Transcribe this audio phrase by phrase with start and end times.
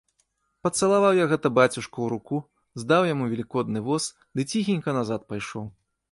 [0.67, 2.39] Пацалаваў я гэта бацюшку ў руку,
[2.83, 4.03] здаў яму велікодны воз
[4.39, 5.69] ды ціхенька назад пайшоў.